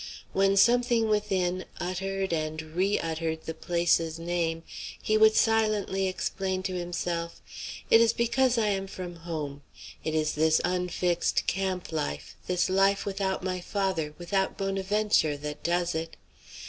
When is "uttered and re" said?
1.79-2.97